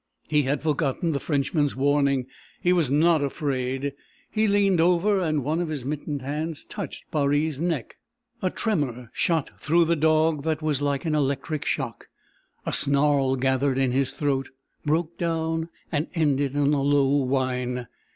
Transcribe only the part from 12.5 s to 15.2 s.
a snarl gathered in his throat, broke